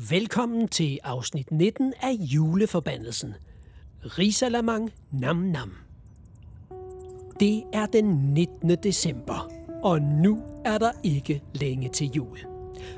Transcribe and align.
Velkommen 0.00 0.68
til 0.68 0.98
afsnit 1.04 1.50
19 1.50 1.92
af 2.02 2.12
Juleforbandelsen. 2.12 3.34
Risalamang 4.02 4.90
Nam 5.12 5.36
Nam. 5.36 5.72
Det 7.40 7.62
er 7.72 7.86
den 7.86 8.04
19. 8.04 8.70
december, 8.82 9.50
og 9.82 10.02
nu 10.02 10.42
er 10.64 10.78
der 10.78 10.90
ikke 11.02 11.42
længe 11.54 11.88
til 11.88 12.10
jul. 12.10 12.38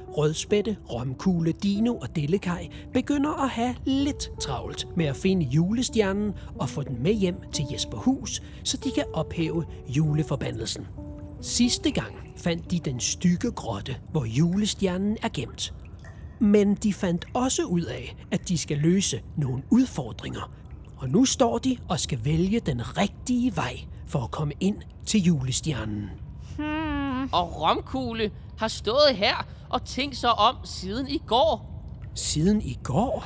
Rødspætte, 0.08 0.76
Romkugle, 0.92 1.52
Dino 1.52 1.96
og 1.96 2.16
Dellekaj 2.16 2.68
begynder 2.92 3.42
at 3.44 3.50
have 3.50 3.76
lidt 3.84 4.30
travlt 4.40 4.96
med 4.96 5.06
at 5.06 5.16
finde 5.16 5.46
julestjernen 5.46 6.32
og 6.58 6.68
få 6.68 6.82
den 6.82 7.02
med 7.02 7.14
hjem 7.14 7.36
til 7.52 7.64
Jesper 7.72 7.98
Hus, 7.98 8.42
så 8.64 8.76
de 8.76 8.90
kan 8.90 9.04
ophæve 9.12 9.64
juleforbandelsen. 9.88 10.86
Sidste 11.40 11.90
gang 11.90 12.14
fandt 12.36 12.70
de 12.70 12.78
den 12.78 13.00
stykke 13.00 13.50
grotte, 13.50 13.96
hvor 14.10 14.24
julestjernen 14.24 15.16
er 15.22 15.28
gemt. 15.28 15.74
Men 16.40 16.74
de 16.74 16.92
fandt 16.92 17.26
også 17.34 17.62
ud 17.62 17.82
af, 17.82 18.16
at 18.30 18.48
de 18.48 18.58
skal 18.58 18.78
løse 18.78 19.22
nogle 19.36 19.62
udfordringer. 19.70 20.52
Og 20.96 21.08
nu 21.08 21.24
står 21.24 21.58
de 21.58 21.76
og 21.88 22.00
skal 22.00 22.24
vælge 22.24 22.60
den 22.60 22.96
rigtige 22.98 23.56
vej 23.56 23.76
for 24.06 24.20
at 24.24 24.30
komme 24.30 24.54
ind 24.60 24.76
til 25.06 25.20
julestjernen. 25.22 26.10
Og 27.32 27.60
Romkugle 27.60 28.30
har 28.58 28.68
stået 28.68 29.14
her 29.14 29.46
og 29.68 29.84
tænkt 29.84 30.16
sig 30.16 30.38
om 30.38 30.56
siden 30.64 31.08
i 31.08 31.22
går. 31.26 31.82
Siden 32.14 32.62
i 32.62 32.78
går? 32.82 33.24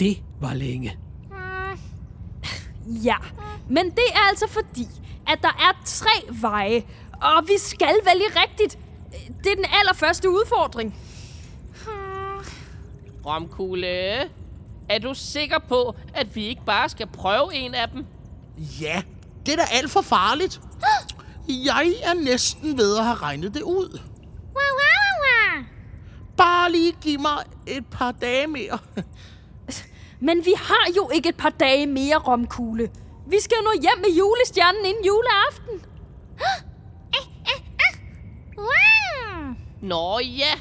Det 0.00 0.22
var 0.40 0.54
længe. 0.54 0.98
Ja, 2.86 3.16
men 3.68 3.84
det 3.84 4.08
er 4.14 4.28
altså 4.28 4.46
fordi, 4.48 4.86
at 5.26 5.38
der 5.42 5.48
er 5.48 5.82
tre 5.84 6.34
veje, 6.40 6.82
og 7.12 7.48
vi 7.48 7.58
skal 7.58 7.94
vælge 8.04 8.40
rigtigt. 8.42 8.78
Det 9.44 9.52
er 9.52 9.56
den 9.56 9.66
allerførste 9.80 10.30
udfordring. 10.30 10.94
Romkugle, 13.28 13.88
er 14.88 14.98
du 15.02 15.14
sikker 15.14 15.58
på, 15.58 15.94
at 16.14 16.36
vi 16.36 16.46
ikke 16.46 16.64
bare 16.66 16.88
skal 16.88 17.06
prøve 17.06 17.54
en 17.54 17.74
af 17.74 17.88
dem? 17.88 18.06
Ja, 18.80 19.02
det 19.46 19.52
er 19.52 19.56
da 19.56 19.62
alt 19.72 19.90
for 19.90 20.00
farligt. 20.00 20.60
Jeg 21.48 21.92
er 22.02 22.14
næsten 22.14 22.78
ved 22.78 22.98
at 22.98 23.04
have 23.04 23.16
regnet 23.16 23.54
det 23.54 23.62
ud. 23.62 24.00
Bare 26.36 26.72
lige 26.72 26.92
giv 27.00 27.20
mig 27.20 27.44
et 27.66 27.86
par 27.86 28.12
dage 28.12 28.46
mere. 28.46 28.78
Men 30.20 30.44
vi 30.44 30.52
har 30.56 30.92
jo 30.96 31.10
ikke 31.14 31.28
et 31.28 31.36
par 31.36 31.50
dage 31.50 31.86
mere, 31.86 32.16
Romkugle. 32.16 32.90
Vi 33.26 33.36
skal 33.40 33.56
jo 33.56 33.62
nå 33.62 33.80
hjem 33.82 33.98
med 33.98 34.16
julestjernen 34.16 34.84
inden 34.84 35.04
juleaften. 35.04 35.84
Nå 39.82 40.18
ja, 40.18 40.52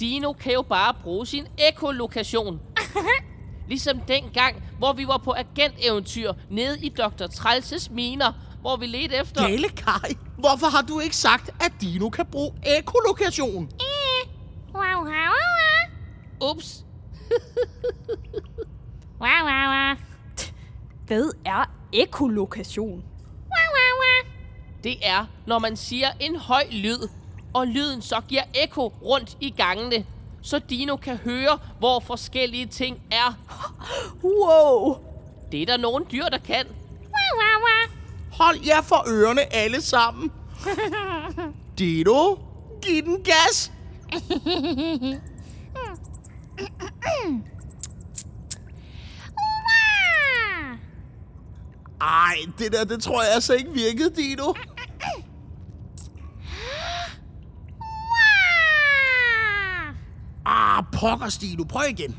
Dino 0.00 0.32
kan 0.32 0.52
jo 0.52 0.62
bare 0.62 0.94
bruge 1.02 1.26
sin 1.26 1.46
ekolokation. 1.58 2.60
Ligesom 3.68 4.00
dengang, 4.00 4.62
hvor 4.78 4.92
vi 4.92 5.06
var 5.06 5.16
på 5.16 5.32
agenteventyr 5.36 6.32
nede 6.50 6.78
i 6.86 6.88
Dr. 6.88 7.26
Trælses 7.26 7.90
miner, 7.90 8.32
hvor 8.60 8.76
vi 8.76 8.86
ledte 8.86 9.16
efter... 9.16 9.48
Gale 9.48 9.68
Kai, 9.68 10.16
hvorfor 10.38 10.66
har 10.66 10.82
du 10.82 11.00
ikke 11.00 11.16
sagt, 11.16 11.50
at 11.64 11.72
Dino 11.80 12.08
kan 12.08 12.26
bruge 12.26 12.52
ekolokation? 12.78 13.70
Ups, 16.50 16.84
Hvad 21.06 21.32
er 21.44 21.70
ekolokation? 21.92 23.04
det 24.84 24.96
er, 25.02 25.26
når 25.46 25.58
man 25.58 25.76
siger 25.76 26.08
en 26.20 26.36
høj 26.36 26.64
lyd, 26.70 27.08
og 27.54 27.66
lyden 27.66 28.02
så 28.02 28.20
giver 28.28 28.42
ekko 28.54 28.92
rundt 29.04 29.36
i 29.40 29.50
gangene, 29.50 30.06
så 30.42 30.58
Dino 30.58 30.96
kan 30.96 31.16
høre, 31.16 31.58
hvor 31.78 32.00
forskellige 32.00 32.66
ting 32.66 33.00
er. 33.10 33.34
Wow! 34.24 34.96
Det 35.52 35.62
er 35.62 35.66
der 35.66 35.76
nogle 35.76 36.04
dyr, 36.12 36.24
der 36.24 36.38
kan. 36.38 36.66
Hold 38.32 38.58
jer 38.66 38.82
for 38.82 39.04
ørerne 39.08 39.52
alle 39.54 39.80
sammen. 39.82 40.32
Dino, 41.78 42.36
giv 42.82 43.02
den 43.02 43.22
gas. 43.22 43.72
Ej, 52.00 52.36
det 52.58 52.72
der, 52.72 52.84
det 52.84 53.02
tror 53.02 53.22
jeg 53.22 53.32
altså 53.34 53.54
ikke 53.54 53.70
virkede, 53.72 54.10
Dino. 54.16 54.52
Pokker, 61.04 61.38
Dino. 61.40 61.64
Prøv 61.64 61.82
igen. 61.90 62.16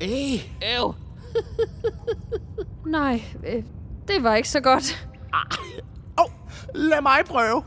Ej, 0.00 0.40
Øv. 0.76 0.94
Nej, 2.96 3.22
øh, 3.46 3.62
det 4.08 4.22
var 4.22 4.34
ikke 4.34 4.48
så 4.48 4.60
godt. 4.60 5.08
Åh, 6.18 6.24
oh, 6.24 6.30
lad 6.74 7.02
mig 7.02 7.24
prøve. 7.26 7.62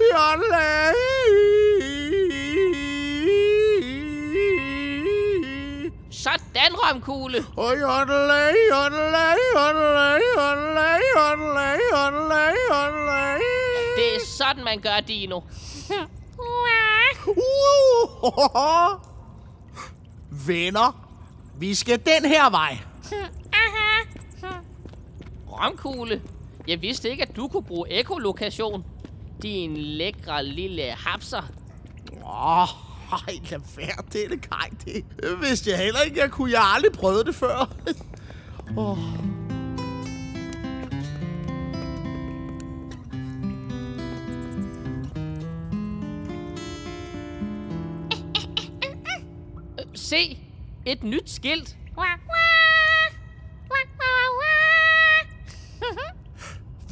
Jodley. 0.00 1.63
Sådan, 6.84 6.94
Romkugle. 6.96 7.44
Og 7.56 7.72
jodley, 7.80 8.54
jodley, 8.72 9.36
jodley, 9.54 10.20
jodley, 10.36 11.00
jodley, 11.16 11.78
jodley, 11.92 12.54
jodley. 12.70 13.40
Det 13.96 14.16
er 14.16 14.20
sådan, 14.38 14.64
man 14.64 14.80
gør, 14.80 15.00
Dino. 15.08 15.40
Uh, 16.38 17.40
Venner, 20.46 21.08
vi 21.58 21.74
skal 21.74 22.00
den 22.06 22.30
her 22.30 22.50
vej. 22.50 22.78
Romkugle. 25.48 26.22
Jeg 26.68 26.82
vidste 26.82 27.10
ikke, 27.10 27.22
at 27.22 27.36
du 27.36 27.48
kunne 27.48 27.64
bruge 27.64 28.00
ekolokation. 28.00 28.84
Din 29.42 29.76
lækre 29.76 30.44
lille 30.44 30.82
hapser. 30.82 31.42
Åh, 32.26 32.68
ej, 33.28 33.40
lad 33.50 33.60
være 33.76 34.02
det, 34.12 34.30
det 34.30 34.50
kaj. 34.50 34.68
Det 34.84 35.04
vidste 35.40 35.70
jeg 35.70 35.78
heller 35.78 36.00
ikke, 36.00 36.20
jeg 36.20 36.30
kunne. 36.30 36.52
Jeg 36.52 36.62
aldrig 36.74 36.92
prøvet 36.92 37.26
det 37.26 37.34
før. 37.34 37.74
oh. 38.76 38.98
Se, 49.94 50.38
et 50.86 51.02
nyt 51.04 51.30
skilt. 51.30 51.76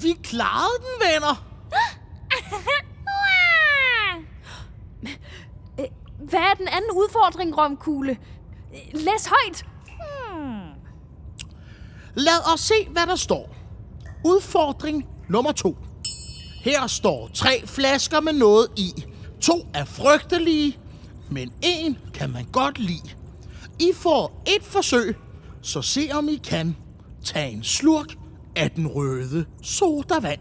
Vi 0.02 0.12
klarede 0.22 0.78
den, 0.78 1.08
venner. 1.08 1.46
Øh, 5.78 5.84
Hvad 6.18 6.40
er 6.40 6.51
den 6.62 6.68
anden 6.68 6.90
udfordring, 6.90 7.58
Romkugle? 7.58 8.16
Læs 8.92 9.26
højt. 9.26 9.66
Lad 12.14 12.52
os 12.54 12.60
se, 12.60 12.74
hvad 12.90 13.06
der 13.06 13.16
står. 13.16 13.56
Udfordring 14.24 15.08
nummer 15.28 15.52
to. 15.52 15.76
Her 16.64 16.86
står 16.86 17.30
tre 17.34 17.66
flasker 17.66 18.20
med 18.20 18.32
noget 18.32 18.66
i. 18.76 19.04
To 19.40 19.66
er 19.74 19.84
frygtelige, 19.84 20.78
men 21.30 21.52
en 21.62 21.98
kan 22.14 22.30
man 22.30 22.44
godt 22.52 22.78
lide. 22.78 23.10
I 23.80 23.92
får 23.94 24.42
et 24.56 24.64
forsøg, 24.64 25.16
så 25.62 25.82
se 25.82 26.08
om 26.12 26.28
I 26.28 26.36
kan 26.36 26.76
tage 27.24 27.50
en 27.50 27.62
slurk 27.64 28.14
af 28.56 28.70
den 28.70 28.86
røde 28.86 29.46
sodavand. 29.62 30.40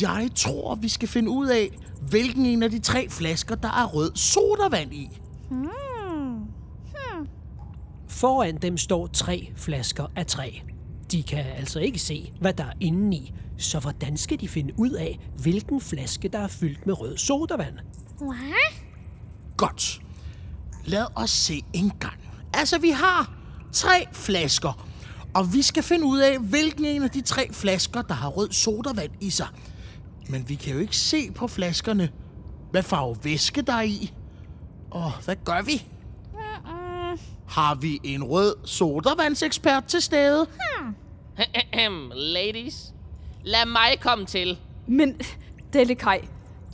Jeg 0.00 0.30
tror, 0.34 0.74
vi 0.74 0.88
skal 0.88 1.08
finde 1.08 1.30
ud 1.30 1.46
af, 1.46 1.70
hvilken 2.10 2.46
en 2.46 2.62
af 2.62 2.70
de 2.70 2.78
tre 2.78 3.10
flasker, 3.10 3.54
der 3.54 3.68
er 3.68 3.86
rød 3.86 4.12
sodavand 4.14 4.92
i. 4.94 5.08
Foran 8.08 8.56
dem 8.56 8.78
står 8.78 9.06
tre 9.06 9.52
flasker 9.56 10.06
af 10.16 10.26
træ. 10.26 10.50
De 11.12 11.22
kan 11.22 11.44
altså 11.56 11.80
ikke 11.80 11.98
se, 11.98 12.32
hvad 12.40 12.52
der 12.52 12.64
er 12.64 12.72
inde 12.80 13.16
i, 13.16 13.32
så 13.58 13.78
hvordan 13.78 14.16
skal 14.16 14.40
de 14.40 14.48
finde 14.48 14.74
ud 14.76 14.90
af, 14.90 15.18
hvilken 15.38 15.80
flaske, 15.80 16.28
der 16.28 16.38
er 16.38 16.48
fyldt 16.48 16.86
med 16.86 17.00
rød 17.00 17.16
sodavand? 17.16 17.74
Godt. 19.56 20.00
Lad 20.84 21.06
os 21.14 21.30
se 21.30 21.62
en 21.72 21.92
gang. 22.00 22.20
Altså, 22.54 22.78
vi 22.78 22.90
har 22.90 23.32
tre 23.72 24.06
flasker, 24.12 24.86
og 25.34 25.54
vi 25.54 25.62
skal 25.62 25.82
finde 25.82 26.04
ud 26.04 26.18
af, 26.18 26.38
hvilken 26.38 26.84
en 26.84 27.02
af 27.02 27.10
de 27.10 27.20
tre 27.20 27.52
flasker, 27.52 28.02
der 28.02 28.14
har 28.14 28.28
rød 28.28 28.52
sodavand 28.52 29.10
i 29.20 29.30
sig. 29.30 29.46
Men 30.28 30.48
vi 30.48 30.54
kan 30.54 30.72
jo 30.72 30.78
ikke 30.78 30.96
se 30.96 31.30
på 31.30 31.46
flaskerne, 31.48 32.10
hvad 32.70 32.82
farve 32.82 33.16
væske 33.22 33.62
der 33.62 33.72
er 33.72 33.82
i. 33.82 34.12
Og 34.90 35.12
hvad 35.24 35.36
gør 35.44 35.62
vi? 35.62 35.82
Har 37.48 37.74
vi 37.74 38.00
en 38.04 38.24
rød 38.24 38.54
sodavandsekspert 38.64 39.84
til 39.84 40.02
stede? 40.02 40.46
Ladies, 42.14 42.94
lad 43.44 43.66
mig 43.66 44.00
komme 44.00 44.26
til. 44.26 44.58
Men, 44.86 45.20
Delikaj, 45.72 46.24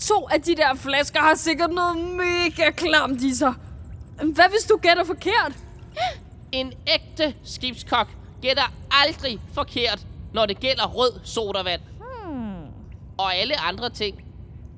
to 0.00 0.28
af 0.30 0.42
de 0.42 0.56
der 0.56 0.74
flasker 0.74 1.20
har 1.20 1.34
sikkert 1.34 1.70
noget 1.70 1.96
mega 1.96 2.70
klamt 2.70 3.22
i 3.22 3.34
sig. 3.34 3.54
Hvad 4.16 4.50
hvis 4.50 4.64
du 4.68 4.76
gætter 4.82 5.04
forkert? 5.04 5.52
En 6.52 6.72
ægte 6.86 7.34
skibskok 7.44 8.08
gætter 8.42 8.72
aldrig 8.90 9.38
forkert, 9.52 10.06
når 10.34 10.46
det 10.46 10.60
gælder 10.60 10.86
rød 10.86 11.20
sodavand. 11.24 11.80
Og 13.18 13.34
alle 13.36 13.60
andre 13.60 13.90
ting. 13.90 14.24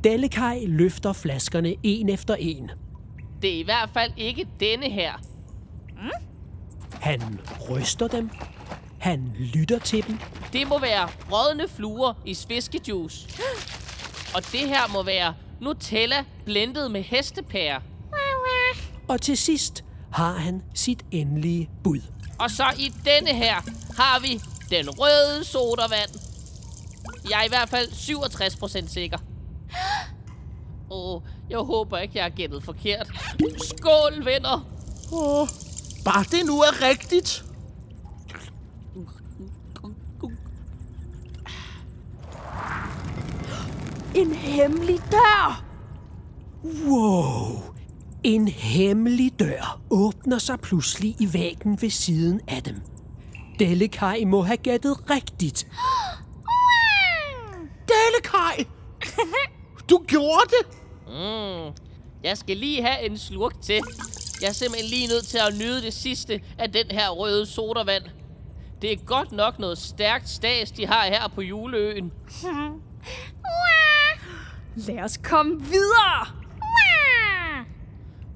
Dellekaj 0.05 0.59
løfter 0.67 1.13
flaskerne 1.13 1.75
en 1.83 2.09
efter 2.09 2.35
en. 2.35 2.71
Det 3.43 3.55
er 3.55 3.59
i 3.59 3.63
hvert 3.63 3.91
fald 3.95 4.13
ikke 4.17 4.47
denne 4.61 4.91
her. 4.91 5.13
Han 7.01 7.41
ryster 7.71 8.09
dem. 8.09 8.31
Han 8.99 9.33
lytter 9.55 9.79
til 9.79 10.07
dem. 10.07 10.19
Det 10.53 10.69
må 10.69 10.79
være 10.79 11.09
rådne 11.33 11.69
fluer 11.69 12.13
i 12.25 12.37
fiskejuice. 12.49 13.29
Og 14.35 14.43
det 14.53 14.69
her 14.69 14.93
må 14.93 15.03
være 15.03 15.35
Nutella 15.61 16.25
blendet 16.45 16.91
med 16.91 17.03
hestepære. 17.03 17.81
Og 19.09 19.21
til 19.21 19.37
sidst 19.37 19.85
har 20.13 20.33
han 20.33 20.63
sit 20.75 21.03
endelige 21.11 21.71
bud. 21.85 22.01
Og 22.39 22.51
så 22.51 22.65
i 22.79 22.93
denne 23.05 23.35
her 23.35 23.55
har 23.97 24.21
vi 24.21 24.41
den 24.71 24.91
røde 24.91 25.45
sodavand. 25.45 26.30
Jeg 27.31 27.41
er 27.41 27.45
i 27.45 27.49
hvert 27.49 27.69
fald 27.69 27.89
67% 27.89 28.89
sikker. 28.89 29.19
Åh, 30.91 31.15
oh, 31.15 31.23
jeg 31.51 31.59
håber 31.59 31.99
ikke, 31.99 32.13
jeg 32.17 32.25
har 32.25 32.31
gættet 32.31 32.65
forkert. 32.65 33.11
Skål, 33.69 34.25
venner! 34.25 34.67
Åh, 35.13 35.49
bare 36.05 36.25
det 36.31 36.47
nu 36.47 36.61
er 36.61 36.83
rigtigt. 36.83 37.45
En 44.15 44.35
hemmelig 44.35 44.99
dør! 45.11 45.65
Wow! 46.65 47.63
En 48.23 48.49
hemmelig 48.49 49.33
dør 49.39 49.81
åbner 49.91 50.39
sig 50.39 50.61
pludselig 50.61 51.17
i 51.19 51.33
væggen 51.33 51.83
ved 51.83 51.91
siden 51.91 52.41
af 52.49 52.63
dem. 52.63 52.81
Dellekaj 53.59 54.25
må 54.27 54.43
have 54.43 54.57
gættet 54.57 55.11
rigtigt. 55.11 55.67
Du 59.91 60.05
gjorde 60.07 60.51
det! 60.51 60.67
Mm, 61.07 61.75
jeg 62.23 62.39
skal 62.39 62.57
lige 62.57 62.83
have 62.83 63.07
en 63.07 63.19
slurk 63.19 63.63
til. 63.63 63.81
Jeg 64.41 64.49
er 64.49 64.53
simpelthen 64.53 64.91
lige 64.91 65.07
nødt 65.07 65.27
til 65.27 65.39
at 65.39 65.55
nyde 65.59 65.83
det 65.83 65.95
sidste 65.95 66.41
af 66.59 66.73
den 66.73 66.91
her 66.91 67.11
røde 67.11 67.47
sodavand. 67.47 68.05
Det 68.83 68.93
er 68.93 68.97
godt 68.97 69.33
nok 69.33 69.59
noget 69.59 69.79
stærkt 69.79 70.29
stas, 70.29 70.71
de 70.71 70.87
har 70.87 71.05
her 71.05 71.29
på 71.29 71.43
juleøen. 71.43 72.13
Lad 74.87 74.99
os 74.99 75.17
komme 75.17 75.63
videre! 75.63 76.27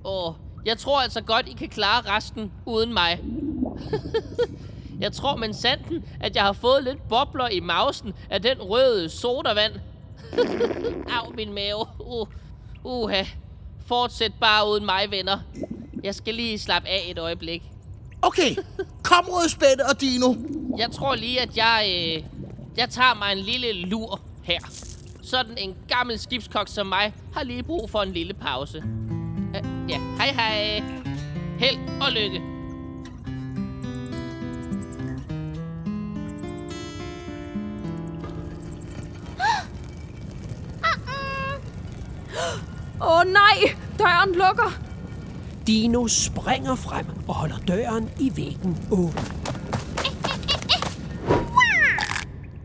Åh, 0.05 0.35
jeg 0.65 0.79
tror 0.79 1.00
altså 1.00 1.21
godt, 1.21 1.49
I 1.49 1.53
kan 1.53 1.69
klare 1.69 2.17
resten 2.17 2.53
uden 2.67 2.93
mig. 2.93 3.21
jeg 5.05 5.12
tror 5.12 5.37
men 5.37 5.55
sanden, 5.55 6.05
at 6.21 6.37
jeg 6.37 6.43
har 6.43 6.53
fået 6.53 6.85
lidt 6.85 7.09
bobler 7.09 7.49
i 7.49 7.61
mausen 7.61 8.12
af 8.31 8.43
den 8.43 8.62
røde 8.62 9.09
sodavand. 9.09 9.73
Au, 11.17 11.33
min 11.37 11.53
mave. 11.53 11.87
Uh, 11.99 12.27
uha. 12.85 13.23
Fortsæt 13.87 14.33
bare 14.41 14.69
uden 14.71 14.85
mig, 14.85 15.11
venner. 15.11 15.39
Jeg 16.03 16.15
skal 16.15 16.35
lige 16.35 16.59
slappe 16.59 16.89
af 16.89 17.03
et 17.11 17.19
øjeblik. 17.19 17.63
Okay, 18.23 18.57
kom 19.03 19.25
Rødspætte 19.29 19.87
og 19.91 20.01
Dino. 20.01 20.35
Jeg 20.79 20.91
tror 20.91 21.15
lige, 21.15 21.41
at 21.41 21.57
jeg, 21.57 21.87
øh, 21.89 22.25
jeg 22.77 22.91
tager 22.91 23.15
mig 23.15 23.33
en 23.33 23.39
lille 23.39 23.73
lur 23.73 24.21
her. 24.43 24.59
Sådan 25.23 25.59
en 25.59 25.77
gammel 25.89 26.19
skibskok 26.19 26.69
som 26.69 26.87
mig 26.87 27.15
har 27.35 27.43
lige 27.43 27.63
brug 27.63 27.91
for 27.91 28.03
en 28.03 28.13
lille 28.13 28.35
pause. 28.35 28.79
Uh, 28.79 29.91
ja, 29.91 29.99
hej 30.17 30.33
hej. 30.33 30.83
Held 31.59 31.79
og 32.01 32.13
lykke. 32.13 32.54
Åh 43.00 43.19
oh, 43.19 43.25
nej! 43.25 43.76
Døren 43.99 44.35
lukker! 44.35 44.81
Dino 45.67 46.08
springer 46.08 46.75
frem 46.75 47.06
og 47.29 47.35
holder 47.35 47.58
døren 47.58 48.11
i 48.20 48.32
væggen 48.37 48.87
åben. 48.91 49.25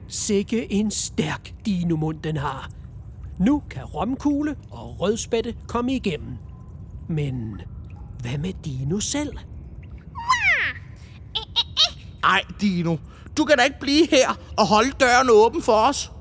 Sikke 0.08 0.72
en 0.72 0.92
stærk 0.92 1.54
dinomund 1.66 2.22
den 2.22 2.38
har. 2.38 2.70
Nu 3.40 3.64
kan 3.70 3.84
romkugle 3.84 4.56
og 4.72 5.00
rødspætte 5.00 5.56
komme 5.68 5.94
igennem. 5.94 6.38
Men 7.08 7.62
hvad 8.22 8.38
med 8.38 8.54
Dino 8.66 9.00
selv? 9.00 9.38
Ej, 12.24 12.42
Dino. 12.62 12.98
Du 13.38 13.46
kan 13.46 13.58
da 13.58 13.64
ikke 13.64 13.80
blive 13.80 14.08
her 14.12 14.30
og 14.58 14.68
holde 14.68 14.92
døren 14.92 15.30
åben 15.32 15.62
for 15.62 15.74
os. 15.74 16.12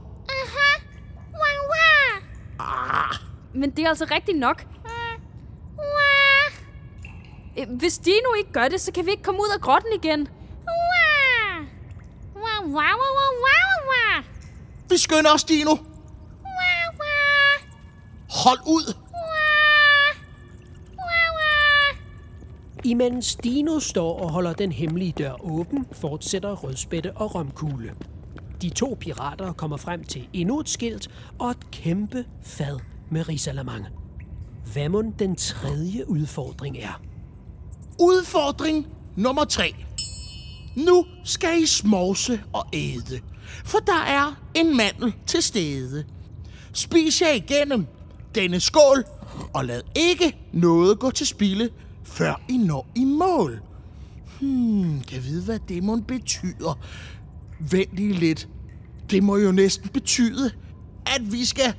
Men 3.55 3.71
det 3.71 3.85
er 3.85 3.89
altså 3.89 4.07
rigtigt 4.11 4.39
nok. 4.39 4.67
Øh, 7.59 7.69
Hvis 7.79 7.99
Dino 7.99 8.35
ikke 8.39 8.53
gør 8.53 8.69
det, 8.69 8.81
så 8.81 8.93
kan 8.93 9.07
vi 9.07 9.11
ikke 9.11 9.23
komme 9.23 9.41
ud 9.41 9.51
af 9.55 9.61
grotten 9.61 9.91
igen. 10.03 10.29
Vi 14.91 14.97
skynder 14.97 15.31
os, 15.35 15.45
Dino. 15.45 15.77
Hold 18.45 18.59
ud. 18.67 18.95
Imens 22.85 23.37
Dino 23.37 23.81
står 23.81 24.21
og 24.21 24.31
holder 24.31 24.53
den 24.53 24.73
hemmelige 24.73 25.13
dør 25.13 25.45
åben, 25.45 25.87
fortsætter 25.93 26.53
Rødspætte 26.55 27.13
og 27.17 27.35
Romkugle. 27.35 27.95
De 28.63 28.71
to 28.71 28.97
pirater 29.01 29.53
kommer 29.53 29.77
frem 29.77 30.05
til 30.05 30.29
endnu 30.33 30.61
et 30.61 30.69
skilt 30.69 31.09
og 31.39 31.51
et 31.51 31.71
kæmpe 31.71 32.25
fad 32.45 32.79
med 33.11 33.29
risalamang. 33.29 33.87
Hvad 34.73 34.89
må 34.89 35.03
den 35.19 35.37
tredje 35.37 36.11
udfordring 36.11 36.79
er? 36.79 37.01
Udfordring 38.01 38.87
nummer 39.17 39.45
tre. 39.45 39.75
Nu 40.77 41.05
skal 41.25 41.63
I 41.63 41.67
smovse 41.67 42.41
og 42.53 42.67
æde, 42.73 43.21
for 43.65 43.79
der 43.79 44.03
er 44.07 44.43
en 44.55 44.77
mandel 44.77 45.15
til 45.27 45.43
stede. 45.43 46.05
Spis 46.73 47.23
jer 47.23 47.33
igennem 47.33 47.87
denne 48.35 48.61
skål, 48.61 49.05
og 49.55 49.65
lad 49.65 49.83
ikke 49.97 50.37
noget 50.53 50.99
gå 50.99 51.11
til 51.11 51.27
spilde, 51.27 51.71
før 52.05 52.41
I 52.49 52.57
når 52.57 52.87
i 52.97 53.05
mål. 53.05 53.61
Hmm, 54.41 55.01
kan 55.01 55.15
jeg 55.17 55.25
vide, 55.25 55.43
hvad 55.43 55.59
det 55.69 55.83
må 55.83 55.97
betyder? 55.97 56.79
Vent 57.71 57.97
lige 57.97 58.13
lidt. 58.13 58.49
Det 59.11 59.23
må 59.23 59.37
jo 59.37 59.53
næsten 59.53 59.89
betyde, 59.89 60.51
at 61.07 61.33
vi 61.33 61.45
skal 61.45 61.75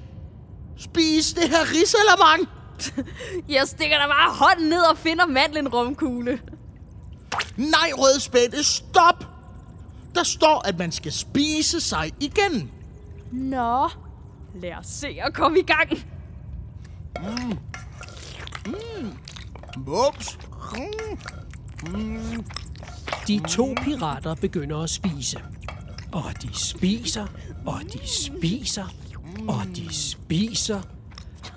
spise 0.79 1.35
det 1.35 1.49
her 1.49 1.63
risalamang. 1.71 2.47
Jeg 3.55 3.67
stikker 3.67 3.97
da 3.97 4.07
bare 4.07 4.33
hånden 4.33 4.69
ned 4.69 4.81
og 4.81 4.97
finder 4.97 5.25
mandlen 5.25 5.67
rumkugle. 5.67 6.41
Nej, 7.57 7.91
rød 7.93 8.19
spætte, 8.19 8.63
stop! 8.63 9.25
Der 10.15 10.23
står, 10.23 10.67
at 10.67 10.77
man 10.77 10.91
skal 10.91 11.11
spise 11.11 11.81
sig 11.81 12.11
igen. 12.19 12.71
Nå, 13.31 13.89
lad 14.55 14.73
os 14.79 14.87
se 14.87 15.17
at 15.21 15.33
komme 15.33 15.59
i 15.59 15.63
gang. 15.63 15.89
Ups. 19.87 20.37
De 23.27 23.39
to 23.47 23.75
pirater 23.83 24.35
begynder 24.35 24.83
at 24.83 24.89
spise. 24.89 25.39
Og 26.11 26.23
de 26.41 26.49
spiser, 26.53 27.27
og 27.65 27.81
de 27.93 27.99
spiser, 28.07 28.85
og 29.47 29.61
de 29.75 29.93
spiser. 29.93 30.81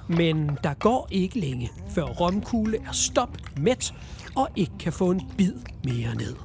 Men 0.08 0.58
der 0.64 0.74
går 0.74 1.08
ikke 1.10 1.40
længe, 1.40 1.72
før 1.90 2.04
Romkugle 2.04 2.78
er 2.78 2.92
stop 2.92 3.36
mæt 3.56 3.94
og 4.34 4.48
ikke 4.56 4.72
kan 4.80 4.92
få 4.92 5.10
en 5.10 5.30
bid 5.38 5.54
mere 5.84 6.14
ned. 6.14 6.36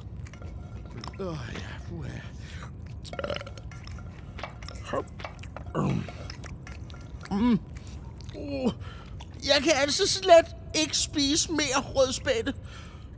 Jeg 9.46 9.62
kan 9.62 9.72
altså 9.76 10.08
slet 10.08 10.46
ikke 10.74 10.96
spise 10.96 11.52
mere 11.52 11.80
rødspætte. 11.94 12.54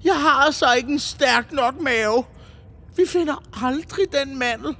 Jeg 0.05 0.21
har 0.21 0.31
altså 0.31 0.73
ikke 0.73 0.93
en 0.93 0.99
stærk 0.99 1.53
nok 1.53 1.81
mave. 1.81 2.25
Vi 2.97 3.03
finder 3.09 3.65
aldrig 3.65 4.05
den 4.13 4.39
mandel. 4.39 4.77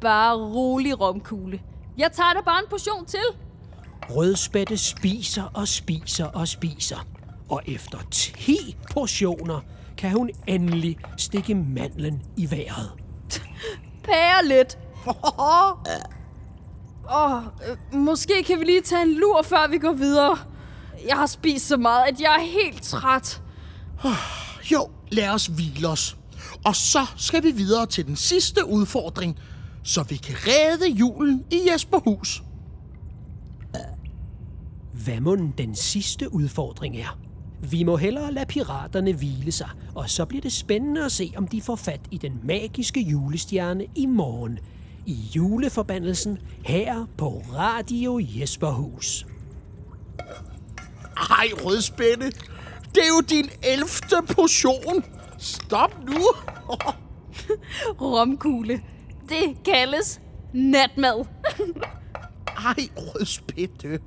Bare 0.00 0.36
rolig 0.36 1.00
rumkugle. 1.00 1.60
Jeg 2.00 2.12
tager 2.12 2.32
da 2.32 2.40
bare 2.40 2.58
en 2.58 2.70
portion 2.70 3.06
til. 3.06 3.24
Rødspætte 4.10 4.76
spiser 4.76 5.42
og 5.42 5.68
spiser 5.68 6.24
og 6.24 6.48
spiser. 6.48 7.06
Og 7.48 7.62
efter 7.66 7.98
10 8.10 8.76
portioner 8.92 9.60
kan 9.98 10.10
hun 10.10 10.30
endelig 10.46 10.98
stikke 11.16 11.54
mandlen 11.54 12.22
i 12.36 12.50
vejret. 12.50 12.90
Pære 14.04 14.46
lidt. 14.46 14.78
Åh, 17.10 17.42
øh, 17.42 18.00
måske 18.00 18.42
kan 18.46 18.60
vi 18.60 18.64
lige 18.64 18.80
tage 18.80 19.02
en 19.02 19.14
lur, 19.14 19.42
før 19.42 19.68
vi 19.70 19.78
går 19.78 19.92
videre. 19.92 20.38
Jeg 21.08 21.16
har 21.16 21.26
spist 21.26 21.68
så 21.68 21.76
meget, 21.76 22.04
at 22.08 22.20
jeg 22.20 22.36
er 22.36 22.62
helt 22.62 22.82
træt. 22.82 23.42
Jo, 24.72 24.90
lad 25.10 25.28
os 25.28 25.46
hvile 25.46 25.88
os. 25.88 26.16
Og 26.64 26.76
så 26.76 27.06
skal 27.16 27.42
vi 27.42 27.50
videre 27.50 27.86
til 27.86 28.06
den 28.06 28.16
sidste 28.16 28.66
udfordring, 28.66 29.38
så 29.82 30.02
vi 30.02 30.16
kan 30.16 30.34
redde 30.38 30.90
julen 30.90 31.44
i 31.50 31.68
Jesperhus. 31.72 32.42
Hvad 35.04 35.20
må 35.20 35.36
den 35.58 35.74
sidste 35.74 36.34
udfordring 36.34 36.96
er? 36.96 37.18
Vi 37.70 37.82
må 37.82 37.96
hellere 37.96 38.32
lade 38.32 38.46
piraterne 38.46 39.12
hvile 39.12 39.52
sig, 39.52 39.68
og 39.94 40.10
så 40.10 40.24
bliver 40.24 40.42
det 40.42 40.52
spændende 40.52 41.04
at 41.04 41.12
se, 41.12 41.32
om 41.36 41.48
de 41.48 41.60
får 41.60 41.76
fat 41.76 42.00
i 42.10 42.18
den 42.18 42.40
magiske 42.42 43.00
julestjerne 43.00 43.86
i 43.94 44.06
morgen. 44.06 44.58
I 45.06 45.16
juleforbandelsen 45.36 46.38
her 46.64 47.06
på 47.18 47.42
Radio 47.54 48.20
Jesperhus. 48.22 49.26
Ej, 51.16 51.46
rødspætte. 51.64 52.26
Det 52.94 53.02
er 53.02 53.08
jo 53.08 53.20
din 53.30 53.50
elfte 53.62 54.16
portion. 54.34 55.04
Stop 55.38 56.04
nu. 56.06 56.20
Romkugle. 58.00 58.80
Det 59.30 59.64
kaldes 59.64 60.20
natmad. 60.52 61.24
Ej, 62.66 62.88
rødspætte. 62.96 64.00